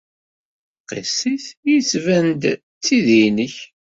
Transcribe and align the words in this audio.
Qiss-it. 0.89 1.45
Yettban-d 1.71 2.43
d 2.57 2.61
tiddi-nnek. 2.85 3.55